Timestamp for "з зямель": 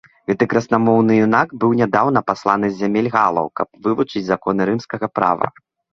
2.71-3.11